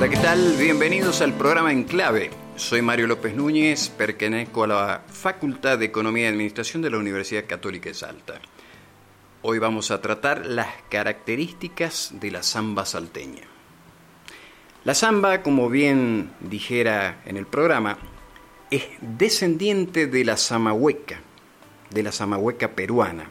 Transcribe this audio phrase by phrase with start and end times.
[0.00, 0.56] Hola, ¿qué tal?
[0.58, 2.30] Bienvenidos al programa En Clave.
[2.56, 7.44] Soy Mario López Núñez, pertenezco a la Facultad de Economía y Administración de la Universidad
[7.46, 8.40] Católica de Salta.
[9.42, 13.42] Hoy vamos a tratar las características de la samba salteña.
[14.84, 17.98] La samba, como bien dijera en el programa,
[18.70, 21.20] es descendiente de la samahueca,
[21.90, 23.26] de la samahueca peruana.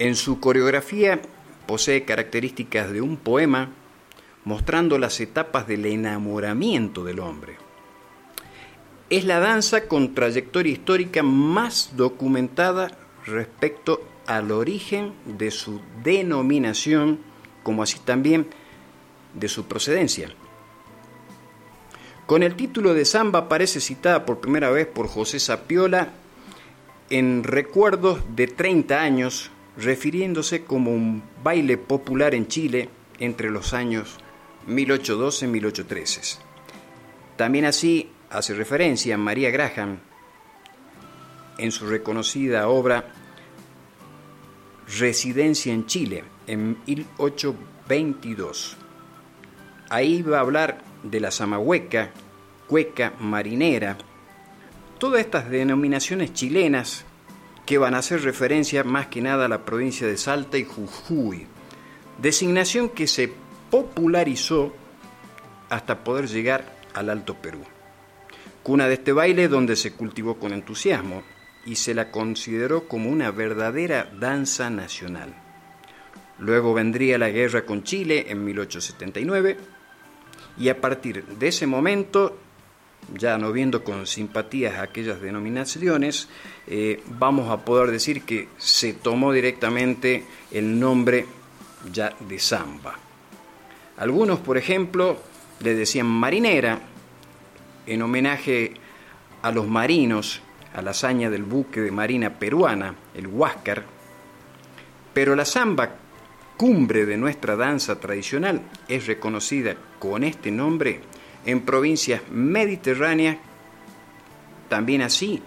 [0.00, 1.20] En su coreografía
[1.68, 3.70] posee características de un poema
[4.44, 7.56] mostrando las etapas del enamoramiento del hombre.
[9.10, 17.18] Es la danza con trayectoria histórica más documentada respecto al origen de su denominación,
[17.62, 18.46] como así también
[19.34, 20.30] de su procedencia.
[22.26, 26.12] Con el título de samba aparece citada por primera vez por José Sapiola
[27.10, 34.20] en Recuerdos de 30 años, refiriéndose como un baile popular en Chile entre los años
[34.66, 36.38] 1812 y 1813.
[37.36, 39.98] También así hace referencia María Graham
[41.58, 43.12] en su reconocida obra
[44.98, 48.76] Residencia en Chile en 1822.
[49.88, 52.10] Ahí va a hablar de la zamahueca,
[52.66, 53.96] cueca, marinera,
[54.98, 57.04] todas estas denominaciones chilenas
[57.66, 61.46] que van a hacer referencia más que nada a la provincia de Salta y Jujuy,
[62.20, 63.32] designación que se
[63.70, 64.74] popularizó
[65.68, 67.60] hasta poder llegar al Alto Perú.
[68.62, 71.22] Cuna de este baile donde se cultivó con entusiasmo
[71.64, 75.34] y se la consideró como una verdadera danza nacional.
[76.38, 79.58] Luego vendría la guerra con Chile en 1879
[80.58, 82.38] y a partir de ese momento,
[83.14, 86.28] ya no viendo con simpatías aquellas denominaciones,
[86.66, 91.26] eh, vamos a poder decir que se tomó directamente el nombre
[91.92, 93.09] ya de samba.
[94.00, 95.18] Algunos, por ejemplo,
[95.60, 96.80] le decían marinera
[97.86, 98.72] en homenaje
[99.42, 100.40] a los marinos,
[100.74, 103.84] a la hazaña del buque de marina peruana, el Huáscar,
[105.12, 105.96] pero la samba
[106.56, 111.02] cumbre de nuestra danza tradicional es reconocida con este nombre
[111.44, 113.36] en provincias mediterráneas,
[114.70, 115.42] también así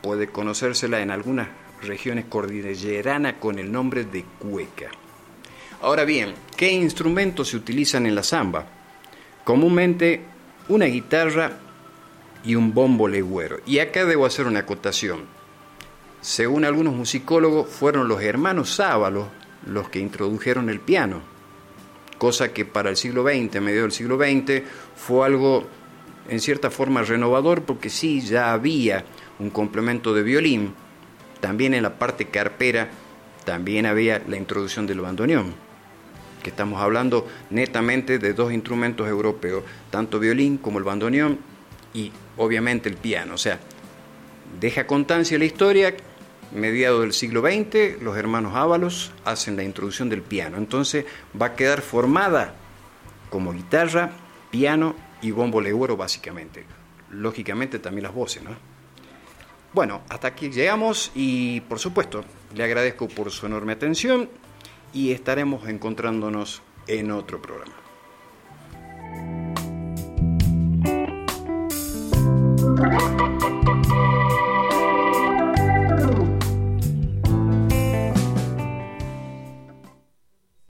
[0.00, 1.48] puede conocérsela en algunas
[1.82, 5.01] regiones cordilleranas con el nombre de cueca.
[5.82, 8.66] Ahora bien, ¿qué instrumentos se utilizan en la samba?
[9.42, 10.22] Comúnmente
[10.68, 11.58] una guitarra
[12.44, 13.58] y un bombo legüero.
[13.66, 15.24] Y acá debo hacer una acotación.
[16.20, 19.26] Según algunos musicólogos, fueron los hermanos Sábalos
[19.66, 21.20] los que introdujeron el piano,
[22.16, 24.62] cosa que para el siglo XX, medio del siglo XX,
[24.94, 25.66] fue algo
[26.28, 29.04] en cierta forma renovador porque sí, ya había
[29.40, 30.74] un complemento de violín,
[31.40, 32.88] también en la parte carpera,
[33.44, 35.71] también había la introducción del bandoneón,
[36.42, 41.38] que estamos hablando netamente de dos instrumentos europeos, tanto violín como el bandoneón
[41.94, 43.58] y obviamente el piano, o sea,
[44.60, 45.94] deja constancia la historia
[46.54, 50.56] mediado del siglo XX, los hermanos Ábalos hacen la introducción del piano.
[50.56, 51.04] Entonces
[51.40, 52.54] va a quedar formada
[53.30, 54.10] como guitarra,
[54.50, 56.64] piano y bombo legüero básicamente.
[57.10, 58.50] Lógicamente también las voces, ¿no?
[59.72, 62.24] Bueno, hasta aquí llegamos y por supuesto
[62.54, 64.28] le agradezco por su enorme atención
[64.92, 67.74] y estaremos encontrándonos en otro programa.